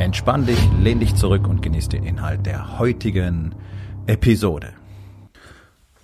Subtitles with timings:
[0.00, 3.54] Entspann dich, lehn dich zurück und genieß den Inhalt der heutigen
[4.06, 4.72] Episode.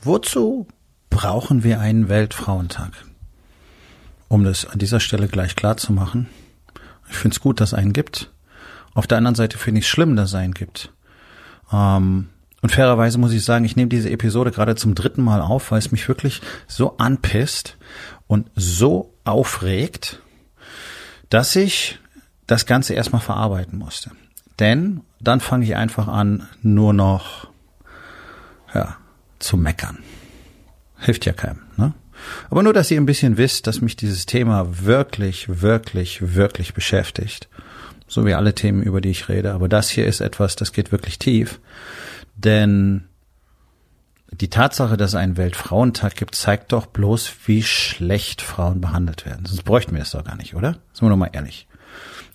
[0.03, 0.69] Wozu
[1.09, 2.93] brauchen wir einen Weltfrauentag?
[4.29, 6.29] Um das an dieser Stelle gleich klar zu machen,
[7.09, 8.31] ich finde es gut, dass es einen gibt.
[8.93, 10.93] Auf der anderen Seite finde ich es schlimm, dass es einen gibt.
[11.73, 12.29] Ähm,
[12.61, 15.79] und fairerweise muss ich sagen, ich nehme diese Episode gerade zum dritten Mal auf, weil
[15.79, 17.79] es mich wirklich so anpisst
[18.27, 20.21] und so aufregt,
[21.31, 21.99] dass ich
[22.47, 24.11] das Ganze erstmal verarbeiten musste.
[24.59, 27.49] Denn dann fange ich einfach an, nur noch
[28.75, 28.97] ja,
[29.39, 29.99] zu meckern.
[30.99, 31.63] Hilft ja keinem.
[31.77, 31.93] Ne?
[32.51, 37.49] Aber nur, dass ihr ein bisschen wisst, dass mich dieses Thema wirklich, wirklich, wirklich beschäftigt.
[38.09, 39.53] So wie alle Themen, über die ich rede.
[39.53, 41.61] Aber das hier ist etwas, das geht wirklich tief.
[42.37, 43.09] Denn
[44.31, 49.47] die Tatsache, dass es einen Weltfrauentag gibt, zeigt doch bloß, wie schlecht Frauen behandelt werden.
[49.47, 50.79] Sonst bräuchten wir es doch gar nicht, oder?
[50.93, 51.67] Sind wir doch mal ehrlich.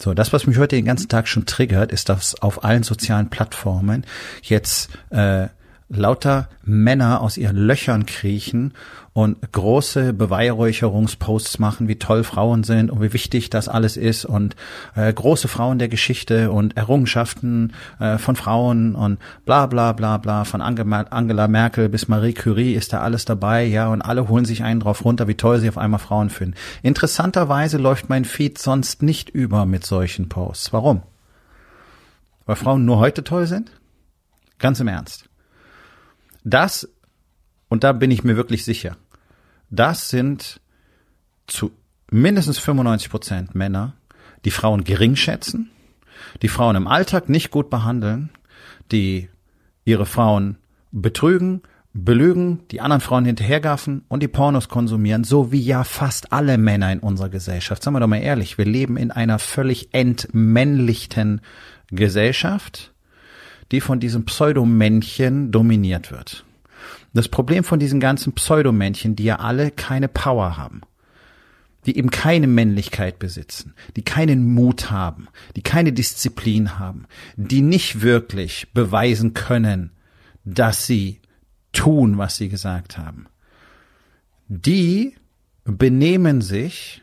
[0.02, 3.30] So, das, was mich heute den ganzen Tag schon triggert, ist, dass auf allen sozialen
[3.30, 4.06] Plattformen
[4.42, 5.48] jetzt äh,
[5.92, 8.74] lauter Männer aus ihren Löchern kriechen
[9.14, 14.56] und große Beweihräucherungsposts machen, wie toll Frauen sind und wie wichtig das alles ist und
[14.96, 20.46] äh, große Frauen der Geschichte und Errungenschaften äh, von Frauen und bla bla bla bla
[20.46, 24.64] von Angela Merkel bis Marie Curie ist da alles dabei, ja, und alle holen sich
[24.64, 26.56] einen drauf runter, wie toll sie auf einmal Frauen finden.
[26.82, 30.72] Interessanterweise läuft mein Feed sonst nicht über mit solchen Posts.
[30.72, 31.02] Warum?
[32.46, 33.72] Weil Frauen nur heute toll sind?
[34.58, 35.31] Ganz im Ernst.
[36.44, 36.90] Das,
[37.70, 38.98] und da bin ich mir wirklich sicher,
[39.70, 40.60] das sind
[41.48, 41.72] zu
[42.10, 43.94] mindestens 95 Prozent Männer,
[44.46, 45.70] die Frauen gering schätzen,
[46.42, 48.30] die Frauen im Alltag nicht gut behandeln,
[48.92, 49.30] die
[49.86, 50.58] ihre Frauen
[50.92, 51.62] betrügen,
[51.94, 56.92] belügen, die anderen Frauen hinterhergaffen und die Pornos konsumieren, so wie ja fast alle Männer
[56.92, 57.84] in unserer Gesellschaft.
[57.84, 61.42] Sagen wir doch mal ehrlich, wir leben in einer völlig entmännlichten
[61.90, 62.94] Gesellschaft
[63.72, 66.46] die von diesem Pseudomännchen dominiert wird.
[67.14, 70.82] Das Problem von diesen ganzen Pseudomännchen, die ja alle keine Power haben,
[71.86, 77.06] die eben keine Männlichkeit besitzen, die keinen Mut haben, die keine Disziplin haben,
[77.36, 79.92] die nicht wirklich beweisen können,
[80.46, 81.20] dass sie
[81.74, 83.28] tun, was sie gesagt haben.
[84.48, 85.16] Die
[85.64, 87.02] benehmen sich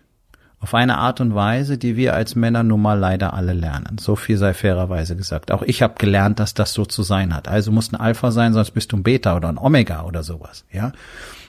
[0.60, 3.98] auf eine Art und Weise, die wir als Männer nun mal leider alle lernen.
[3.98, 5.52] So viel sei fairerweise gesagt.
[5.52, 7.46] Auch ich habe gelernt, dass das so zu sein hat.
[7.46, 10.64] Also musst ein Alpha sein, sonst bist du ein Beta oder ein Omega oder sowas.
[10.72, 10.92] Ja,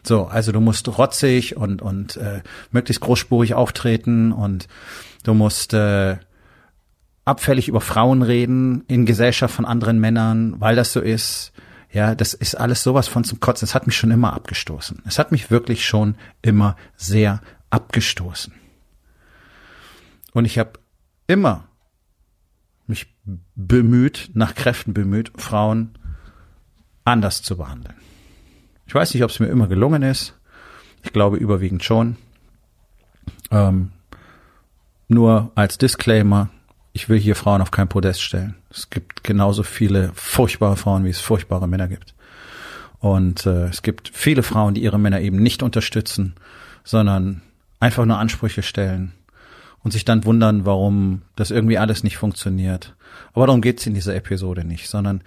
[0.04, 0.26] so.
[0.26, 4.68] Also du musst rotzig und und äh, möglichst großspurig auftreten und
[5.24, 6.18] du musst äh,
[7.26, 11.52] abfällig über Frauen reden in Gesellschaft von anderen Männern, weil das so ist.
[11.92, 13.66] Ja, das ist alles sowas von zum Kotzen.
[13.66, 15.02] Es hat mich schon immer abgestoßen.
[15.08, 18.54] Es hat mich wirklich schon immer sehr abgestoßen.
[20.34, 20.74] Und ich habe
[21.28, 21.70] immer
[22.88, 23.16] mich
[23.56, 25.98] bemüht, nach Kräften bemüht, Frauen
[27.06, 27.96] anders zu behandeln.
[28.88, 30.34] Ich weiß nicht, ob es mir immer gelungen ist.
[31.04, 32.18] Ich glaube überwiegend schon.
[33.52, 33.92] Ähm,
[35.08, 36.50] nur als Disclaimer,
[36.92, 38.56] ich will hier Frauen auf kein Podest stellen.
[38.72, 42.16] Es gibt genauso viele furchtbare Frauen, wie es furchtbare Männer gibt.
[43.00, 46.36] Und äh, es gibt viele Frauen, die ihre Männer eben nicht unterstützen,
[46.84, 47.42] sondern
[47.80, 49.14] einfach nur Ansprüche stellen
[49.84, 52.96] und sich dann wundern, warum das irgendwie alles nicht funktioniert.
[53.34, 55.22] Aber darum geht's in dieser Episode nicht, sondern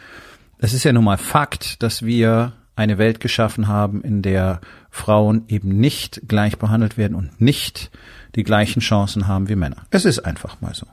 [0.58, 5.44] es ist ja nun mal Fakt, dass wir eine Welt geschaffen haben, in der Frauen
[5.48, 7.90] eben nicht gleich behandelt werden und nicht
[8.34, 9.86] die gleichen Chancen haben wie Männer.
[9.90, 10.86] Es ist einfach mal so.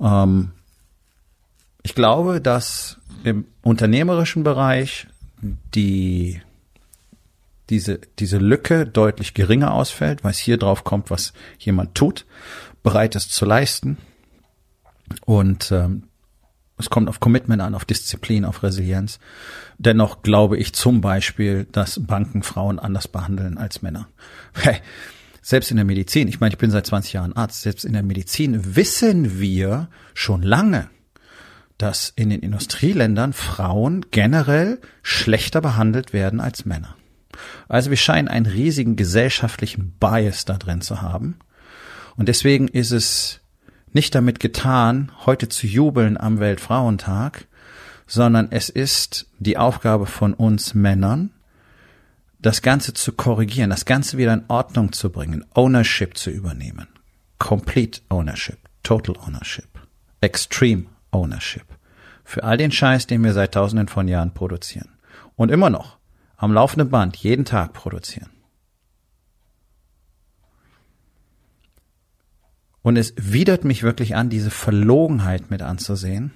[0.00, 0.50] Ähm,
[1.82, 5.08] ich glaube, dass im unternehmerischen Bereich
[5.74, 6.40] die
[7.72, 12.26] diese, diese Lücke deutlich geringer ausfällt, weil es hier drauf kommt, was jemand tut,
[12.82, 13.96] bereit ist zu leisten.
[15.24, 16.04] Und ähm,
[16.78, 19.18] es kommt auf Commitment an, auf Disziplin, auf Resilienz.
[19.78, 24.08] Dennoch glaube ich zum Beispiel, dass Banken Frauen anders behandeln als Männer.
[24.54, 24.76] Hey,
[25.40, 28.02] selbst in der Medizin, ich meine, ich bin seit 20 Jahren Arzt, selbst in der
[28.02, 30.90] Medizin wissen wir schon lange,
[31.78, 36.96] dass in den Industrieländern Frauen generell schlechter behandelt werden als Männer.
[37.68, 41.38] Also wir scheinen einen riesigen gesellschaftlichen Bias da drin zu haben.
[42.16, 43.40] Und deswegen ist es
[43.92, 47.46] nicht damit getan, heute zu jubeln am Weltfrauentag,
[48.06, 51.30] sondern es ist die Aufgabe von uns Männern,
[52.40, 56.88] das Ganze zu korrigieren, das Ganze wieder in Ordnung zu bringen, Ownership zu übernehmen.
[57.38, 59.68] Complete Ownership, Total Ownership,
[60.20, 61.64] Extreme Ownership.
[62.24, 64.88] Für all den Scheiß, den wir seit tausenden von Jahren produzieren.
[65.36, 65.98] Und immer noch
[66.42, 68.28] am laufenden Band jeden Tag produzieren.
[72.82, 76.32] Und es widert mich wirklich an, diese Verlogenheit mit anzusehen,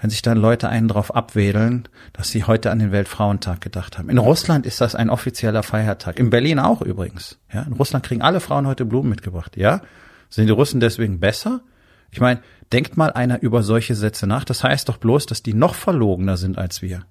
[0.00, 4.08] wenn sich dann Leute einen drauf abwedeln, dass sie heute an den Weltfrauentag gedacht haben.
[4.08, 6.20] In Russland ist das ein offizieller Feiertag.
[6.20, 7.40] In Berlin auch übrigens.
[7.52, 9.56] Ja, in Russland kriegen alle Frauen heute Blumen mitgebracht.
[9.56, 9.82] Ja,
[10.30, 11.62] sind die Russen deswegen besser?
[12.12, 12.40] Ich meine,
[12.72, 14.44] denkt mal einer über solche Sätze nach.
[14.44, 17.04] Das heißt doch bloß, dass die noch verlogener sind als wir.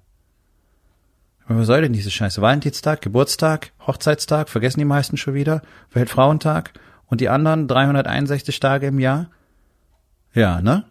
[1.48, 2.40] Was soll denn diese Scheiße?
[2.40, 5.62] Valentinstag, Geburtstag, Hochzeitstag, vergessen die meisten schon wieder,
[5.92, 6.72] Weltfrauentag
[7.06, 9.28] und die anderen 361 Tage im Jahr?
[10.34, 10.84] Ja, ne?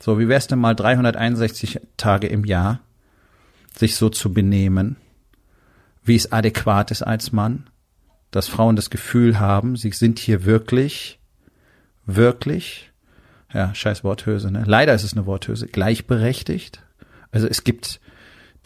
[0.00, 2.80] So, wie wär's denn mal 361 Tage im Jahr,
[3.74, 4.96] sich so zu benehmen,
[6.04, 7.68] wie es adäquat ist als Mann,
[8.30, 11.18] dass Frauen das Gefühl haben, sie sind hier wirklich,
[12.06, 12.92] wirklich,
[13.52, 14.62] ja, scheiß Worthöse, ne?
[14.66, 16.82] Leider ist es eine Worthöse, gleichberechtigt.
[17.30, 18.00] Also es gibt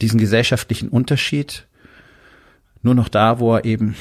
[0.01, 1.67] diesen gesellschaftlichen Unterschied
[2.81, 3.95] nur noch da, wo er eben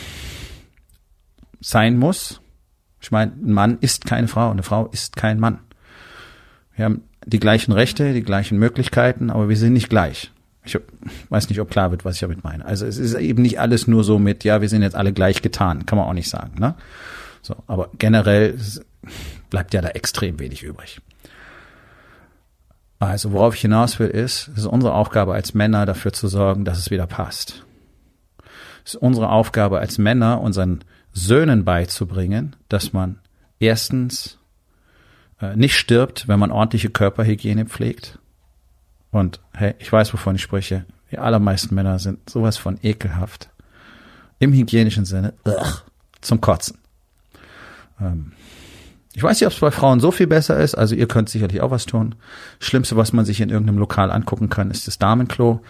[1.61, 2.41] sein muss.
[3.01, 5.61] Ich meine, ein Mann ist keine Frau, eine Frau ist kein Mann.
[6.75, 10.31] Wir haben die gleichen Rechte, die gleichen Möglichkeiten, aber wir sind nicht gleich.
[10.65, 10.79] Ich
[11.29, 12.65] weiß nicht, ob klar wird, was ich damit meine.
[12.65, 15.43] Also es ist eben nicht alles nur so mit, ja, wir sind jetzt alle gleich
[15.43, 16.59] getan, kann man auch nicht sagen.
[16.59, 16.75] Ne?
[17.43, 18.57] So, aber generell
[19.51, 21.01] bleibt ja da extrem wenig übrig.
[23.03, 26.65] Also worauf ich hinaus will, ist, es ist unsere Aufgabe als Männer dafür zu sorgen,
[26.65, 27.65] dass es wieder passt.
[28.85, 33.19] Es ist unsere Aufgabe als Männer, unseren Söhnen beizubringen, dass man
[33.59, 34.39] erstens
[35.41, 38.21] äh, nicht stirbt, wenn man ordentliche Körperhygiene pflegt.
[39.11, 40.85] Und hey, ich weiß, wovon ich spreche.
[41.11, 43.51] Die allermeisten Männer sind sowas von ekelhaft.
[44.39, 45.83] Im hygienischen Sinne, ugh,
[46.21, 46.79] zum Kotzen.
[48.01, 48.31] Ähm,
[49.15, 50.75] ich weiß nicht, ob es bei Frauen so viel besser ist.
[50.75, 52.15] Also ihr könnt sicherlich auch was tun.
[52.61, 55.61] Schlimmste, was man sich in irgendeinem Lokal angucken kann, ist das Damenklo.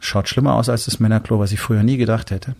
[0.00, 2.56] Schaut schlimmer aus als das Männerklo, was ich früher nie gedacht hätte.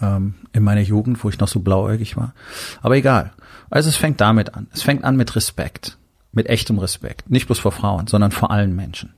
[0.00, 2.32] Ähm, in meiner Jugend, wo ich noch so blauäugig war.
[2.80, 3.32] Aber egal.
[3.70, 4.68] Also es fängt damit an.
[4.72, 5.98] Es fängt an mit Respekt.
[6.32, 7.28] Mit echtem Respekt.
[7.28, 9.14] Nicht bloß vor Frauen, sondern vor allen Menschen.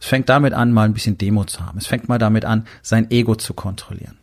[0.00, 1.76] Es fängt damit an, mal ein bisschen Demo zu haben.
[1.76, 4.16] Es fängt mal damit an, sein Ego zu kontrollieren.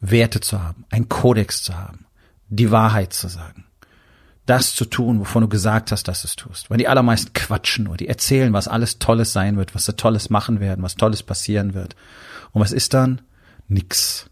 [0.00, 0.84] Werte zu haben.
[0.90, 2.06] Ein Kodex zu haben.
[2.48, 3.64] Die Wahrheit zu sagen
[4.50, 6.70] das zu tun, wovon du gesagt hast, dass du es tust.
[6.70, 10.28] Weil die allermeisten quatschen nur, die erzählen, was alles Tolles sein wird, was sie Tolles
[10.28, 11.94] machen werden, was Tolles passieren wird.
[12.50, 13.20] Und was ist dann?
[13.68, 14.28] Nix.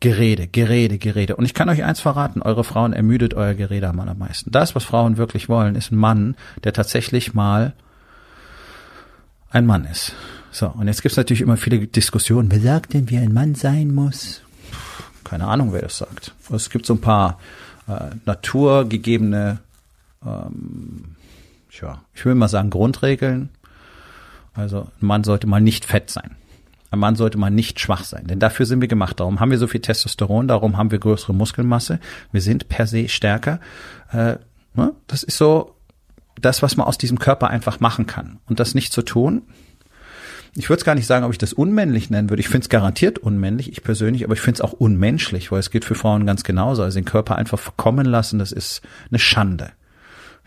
[0.00, 1.36] Gerede, Gerede, Gerede.
[1.36, 4.50] Und ich kann euch eins verraten, eure Frauen ermüdet euer Gerede am allermeisten.
[4.50, 7.72] Das, was Frauen wirklich wollen, ist ein Mann, der tatsächlich mal
[9.50, 10.12] ein Mann ist.
[10.50, 12.50] So, und jetzt gibt's natürlich immer viele Diskussionen.
[12.50, 14.42] Wer sagt denn, wie ein Mann sein muss?
[15.22, 16.34] Keine Ahnung, wer das sagt.
[16.50, 17.38] Es gibt so ein paar
[17.88, 19.58] äh, naturgegebene,
[20.24, 21.16] ähm,
[21.80, 23.50] ja, ich will mal sagen, Grundregeln.
[24.54, 26.36] Also ein Mann sollte mal nicht fett sein.
[26.90, 29.20] Ein Mann sollte mal nicht schwach sein, denn dafür sind wir gemacht.
[29.20, 32.00] Darum haben wir so viel Testosteron, darum haben wir größere Muskelmasse.
[32.32, 33.60] Wir sind per se stärker.
[34.10, 34.36] Äh,
[34.74, 34.94] ne?
[35.06, 35.74] Das ist so
[36.40, 38.38] das, was man aus diesem Körper einfach machen kann.
[38.46, 39.42] Und das nicht zu tun,
[40.54, 42.40] ich würde es gar nicht sagen, ob ich das unmännlich nennen würde.
[42.40, 45.70] Ich finde es garantiert unmännlich, ich persönlich, aber ich finde es auch unmenschlich, weil es
[45.70, 46.82] geht für Frauen ganz genauso.
[46.82, 49.70] Also den Körper einfach verkommen lassen, das ist eine Schande.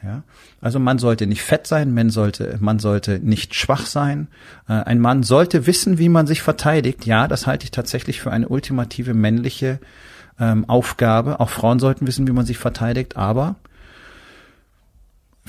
[0.04, 0.24] Ja,
[0.62, 4.30] also man sollte nicht fett sein, man sollte, man sollte nicht schwach sein.
[4.68, 7.06] Äh, ein Mann sollte wissen, wie man sich verteidigt.
[7.06, 9.80] Ja, das halte ich tatsächlich für eine ultimative männliche
[10.40, 11.40] ähm, Aufgabe.
[11.40, 13.58] Auch Frauen sollten wissen, wie man sich verteidigt, aber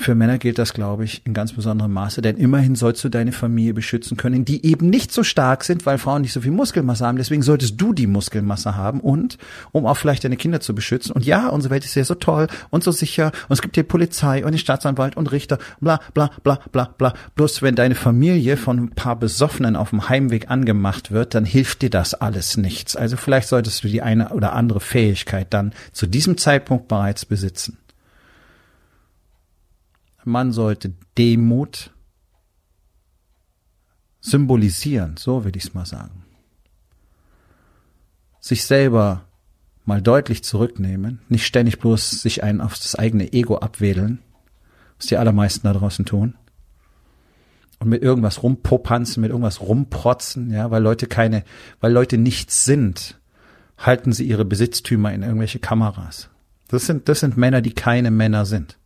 [0.03, 3.31] für Männer gilt das, glaube ich, in ganz besonderem Maße, denn immerhin sollst du deine
[3.31, 7.05] Familie beschützen können, die eben nicht so stark sind, weil Frauen nicht so viel Muskelmasse
[7.05, 7.17] haben.
[7.17, 9.37] Deswegen solltest du die Muskelmasse haben und
[9.71, 11.13] um auch vielleicht deine Kinder zu beschützen.
[11.13, 13.83] Und ja, unsere Welt ist ja so toll und so sicher und es gibt hier
[13.83, 17.13] Polizei und den Staatsanwalt und Richter, bla bla bla bla bla.
[17.35, 21.81] Bloß wenn deine Familie von ein paar Besoffenen auf dem Heimweg angemacht wird, dann hilft
[21.81, 22.95] dir das alles nichts.
[22.95, 27.77] Also vielleicht solltest du die eine oder andere Fähigkeit dann zu diesem Zeitpunkt bereits besitzen.
[30.25, 31.91] Man sollte Demut
[34.21, 36.23] symbolisieren, so will ich es mal sagen.
[38.39, 39.25] Sich selber
[39.85, 44.19] mal deutlich zurücknehmen, nicht ständig bloß sich einen auf das eigene Ego abwedeln,
[44.97, 46.35] was die allermeisten da draußen tun.
[47.79, 51.43] Und mit irgendwas rumpopanzen, mit irgendwas rumprotzen, ja, weil Leute keine,
[51.81, 53.19] weil Leute nichts sind,
[53.77, 56.29] halten sie ihre Besitztümer in irgendwelche Kameras.
[56.69, 58.77] Das sind, das sind Männer, die keine Männer sind.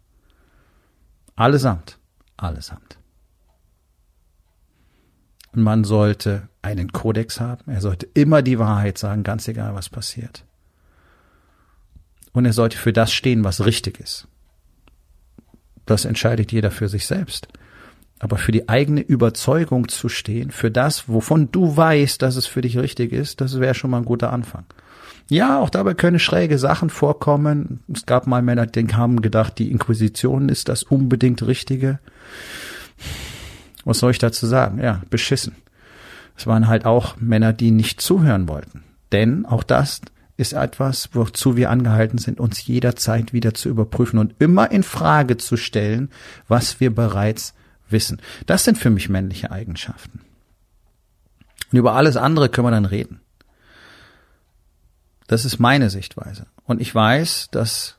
[1.38, 2.00] Allesamt.
[2.36, 2.98] Allesamt.
[5.54, 7.72] Und man sollte einen Kodex haben.
[7.72, 10.44] Er sollte immer die Wahrheit sagen, ganz egal, was passiert.
[12.34, 14.28] Und er sollte für das stehen, was richtig ist.
[15.86, 17.48] Das entscheidet jeder für sich selbst.
[18.20, 22.62] Aber für die eigene Überzeugung zu stehen, für das, wovon du weißt, dass es für
[22.62, 24.66] dich richtig ist, das wäre schon mal ein guter Anfang.
[25.30, 27.84] Ja, auch dabei können schräge Sachen vorkommen.
[27.94, 32.00] Es gab mal Männer, die haben gedacht, die Inquisition ist das unbedingt Richtige.
[33.84, 34.80] Was soll ich dazu sagen?
[34.80, 35.56] Ja, beschissen.
[36.38, 38.84] Es waren halt auch Männer, die nicht zuhören wollten.
[39.12, 40.02] Denn auch das
[40.38, 45.38] ist etwas, wozu wir angehalten sind, uns jederzeit wieder zu überprüfen und immer in Frage
[45.38, 46.10] zu stellen,
[46.48, 47.54] was wir bereits
[47.90, 48.22] wissen.
[48.46, 50.22] Das sind für mich männliche Eigenschaften.
[51.72, 53.20] Und über alles andere können wir dann reden.
[55.28, 56.48] Das ist meine Sichtweise.
[56.64, 57.98] Und ich weiß, dass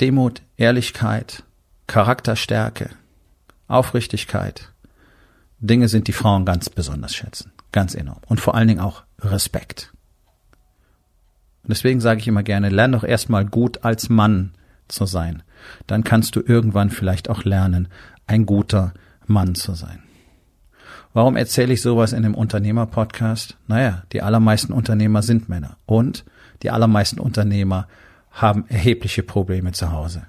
[0.00, 1.42] Demut, Ehrlichkeit,
[1.86, 2.90] Charakterstärke,
[3.68, 4.72] Aufrichtigkeit
[5.58, 7.52] Dinge sind, die Frauen ganz besonders schätzen.
[7.72, 8.20] Ganz enorm.
[8.26, 9.92] Und vor allen Dingen auch Respekt.
[11.62, 14.52] Und deswegen sage ich immer gerne, lern doch erstmal gut als Mann
[14.88, 15.42] zu sein.
[15.86, 17.88] Dann kannst du irgendwann vielleicht auch lernen,
[18.26, 18.94] ein guter
[19.26, 20.02] Mann zu sein.
[21.16, 23.56] Warum erzähle ich sowas in einem Unternehmer-Podcast?
[23.68, 26.26] Naja, die allermeisten Unternehmer sind Männer und
[26.62, 27.88] die allermeisten Unternehmer
[28.32, 30.26] haben erhebliche Probleme zu Hause,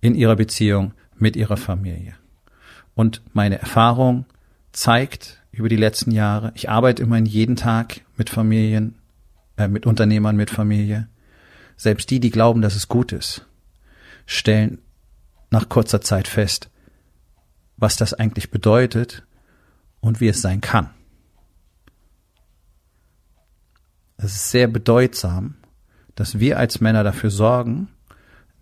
[0.00, 2.14] in ihrer Beziehung mit ihrer Familie.
[2.96, 4.26] Und meine Erfahrung
[4.72, 8.96] zeigt über die letzten Jahre, ich arbeite immerhin jeden Tag mit Familien,
[9.56, 11.06] äh, mit Unternehmern mit Familie.
[11.76, 13.46] Selbst die, die glauben, dass es gut ist,
[14.26, 14.78] stellen
[15.50, 16.68] nach kurzer Zeit fest,
[17.76, 19.22] was das eigentlich bedeutet
[20.00, 20.90] und wie es sein kann.
[24.18, 25.56] Es ist sehr bedeutsam,
[26.14, 27.88] dass wir als Männer dafür sorgen,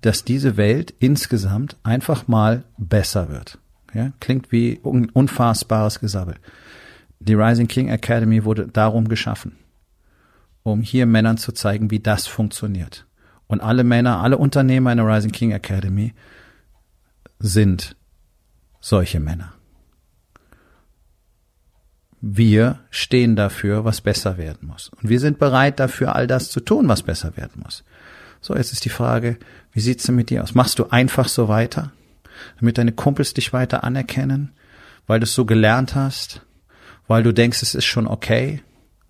[0.00, 3.58] dass diese Welt insgesamt einfach mal besser wird.
[3.94, 6.34] Ja, klingt wie un unfassbares Gesabbel.
[7.20, 9.56] Die Rising King Academy wurde darum geschaffen,
[10.64, 13.06] um hier Männern zu zeigen, wie das funktioniert.
[13.46, 16.12] Und alle Männer, alle Unternehmer in der Rising King Academy
[17.38, 17.96] sind
[18.80, 19.54] solche Männer.
[22.26, 24.88] Wir stehen dafür, was besser werden muss.
[24.88, 27.84] Und wir sind bereit dafür, all das zu tun, was besser werden muss.
[28.40, 29.36] So, jetzt ist die Frage,
[29.72, 30.54] wie sieht's denn mit dir aus?
[30.54, 31.92] Machst du einfach so weiter,
[32.58, 34.52] damit deine Kumpels dich weiter anerkennen,
[35.06, 36.40] weil du es so gelernt hast,
[37.08, 38.62] weil du denkst, es ist schon okay?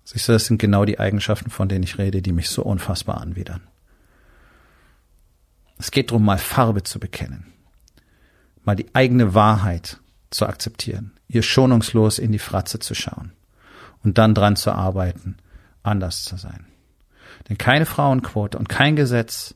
[0.03, 3.21] Siehst du, das sind genau die Eigenschaften, von denen ich rede, die mich so unfassbar
[3.21, 3.61] anwidern.
[5.77, 7.45] Es geht darum, mal Farbe zu bekennen,
[8.65, 13.31] mal die eigene Wahrheit zu akzeptieren, ihr schonungslos in die Fratze zu schauen
[14.03, 15.37] und dann dran zu arbeiten,
[15.83, 16.65] anders zu sein.
[17.49, 19.55] Denn keine Frauenquote und kein Gesetz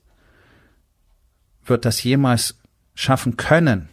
[1.64, 2.60] wird das jemals
[2.96, 3.90] schaffen können,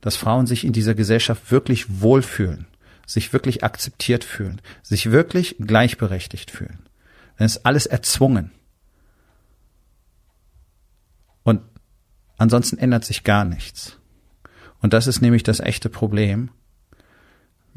[0.00, 2.66] dass Frauen sich in dieser Gesellschaft wirklich wohlfühlen,
[3.06, 6.88] sich wirklich akzeptiert fühlen, sich wirklich gleichberechtigt fühlen.
[7.38, 8.50] Denn es ist alles erzwungen.
[11.42, 11.62] Und
[12.36, 13.98] ansonsten ändert sich gar nichts.
[14.80, 16.50] Und das ist nämlich das echte Problem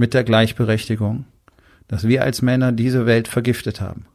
[0.01, 1.25] mit der Gleichberechtigung,
[1.87, 4.07] dass wir als Männer diese Welt vergiftet haben.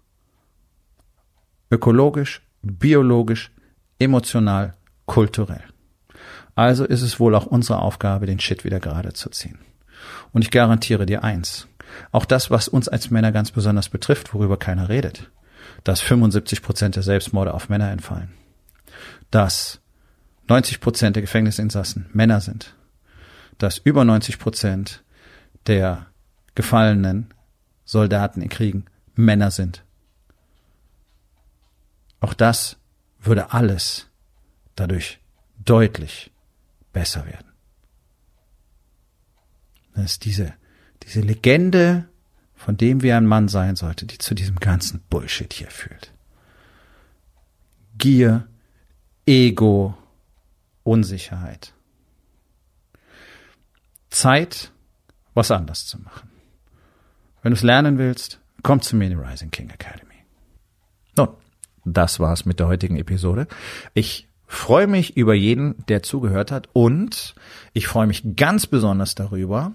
[1.70, 3.52] Ökologisch, biologisch,
[4.00, 4.74] emotional,
[5.04, 5.62] kulturell.
[6.56, 9.60] Also ist es wohl auch unsere Aufgabe, den Shit wieder gerade zu ziehen.
[10.32, 11.68] Und ich garantiere dir eins.
[12.10, 15.30] Auch das, was uns als Männer ganz besonders betrifft, worüber keiner redet,
[15.84, 18.30] dass 75 Prozent der Selbstmorde auf Männer entfallen,
[19.30, 19.80] dass
[20.48, 22.74] 90 Prozent der Gefängnisinsassen Männer sind,
[23.58, 25.04] dass über 90 Prozent
[25.66, 26.06] der
[26.54, 27.32] gefallenen
[27.85, 29.85] Soldaten in Kriegen Männer sind.
[32.20, 32.76] Auch das
[33.18, 34.08] würde alles
[34.75, 35.20] dadurch
[35.64, 36.30] deutlich
[36.92, 37.52] besser werden.
[39.94, 40.54] Das ist diese,
[41.02, 42.08] diese Legende,
[42.54, 46.12] von dem wie ein Mann sein sollte, die zu diesem ganzen Bullshit hier führt.
[47.99, 48.46] Gier,
[49.26, 49.96] Ego,
[50.82, 51.73] Unsicherheit.
[54.11, 54.73] Zeit,
[55.36, 56.30] was anders zu machen.
[57.42, 60.24] Wenn du es lernen willst, komm zu mir in die Rising King Academy.
[61.16, 61.28] Nun,
[61.84, 63.46] das war's mit der heutigen Episode.
[63.94, 67.34] Ich freue mich über jeden, der zugehört hat und
[67.74, 69.74] ich freue mich ganz besonders darüber,